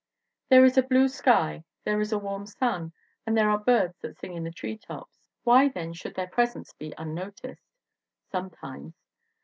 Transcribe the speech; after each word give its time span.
"There 0.49 0.65
is 0.65 0.79
a 0.79 0.81
blue 0.81 1.07
sky, 1.07 1.63
there 1.83 2.01
is 2.01 2.11
a 2.11 2.17
warm 2.17 2.47
sun, 2.47 2.91
and 3.23 3.37
there 3.37 3.51
are 3.51 3.59
birds 3.59 3.99
that 3.99 4.17
sing 4.17 4.33
in 4.33 4.43
the 4.43 4.49
treetops. 4.49 5.19
Then 5.45 5.69
why 5.75 5.91
should 5.91 6.15
their 6.15 6.25
presence 6.25 6.73
be 6.73 6.91
unnoticed 6.97 7.69
sometimes? 8.31 8.95